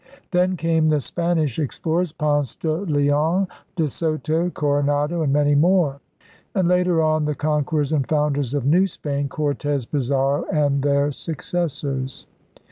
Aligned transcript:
Then 0.31 0.57
came 0.57 0.87
the 0.87 0.99
Spanish 0.99 1.59
explorers— 1.59 2.11
Ponce 2.21 2.55
de 2.55 2.71
Leon, 2.73 3.47
De 3.75 3.87
Soto, 3.87 4.49
Coronado, 4.49 5.21
and 5.21 5.31
many 5.31 5.53
more— 5.53 6.01
and 6.55 6.67
later 6.67 7.03
on 7.03 7.25
the 7.25 7.35
conquerors 7.35 7.91
and 7.93 8.09
founders 8.09 8.55
of 8.55 8.65
New 8.65 8.87
Spain— 8.87 9.29
Cortes, 9.29 9.85
Pizarro, 9.85 10.45
and 10.45 10.81
their 10.81 11.11
successors. 11.11 12.25